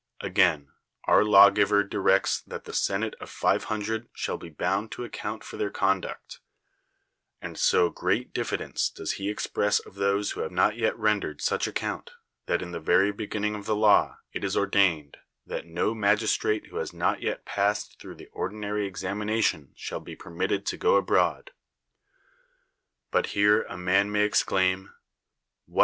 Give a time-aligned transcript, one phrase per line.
[0.21, 0.69] Again,
[1.03, 5.57] our lawgiver directs that the senate of five hundred shall be bound to account for
[5.57, 6.39] their conduct;
[7.39, 11.67] and so great diffidence does he express of those who have not yet rendered such
[11.67, 12.13] account,
[12.47, 16.77] that in the very beginning of the law it is ordained "that no magistrate who
[16.77, 21.51] has not yet passed through the ordinary examination shall be j)ermitted to go abi oad."
[23.11, 24.91] But here a mnn may (^xclaim,
[25.69, 25.79] "AVhat!